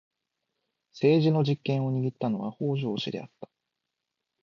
[0.93, 3.47] 政治の実権を握ったのは北条氏であった。